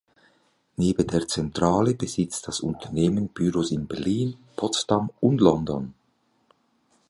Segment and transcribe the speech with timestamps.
[0.77, 5.93] Neben der Zentrale besitzt das Unternehmen Büros in Berlin, Potsdam und London.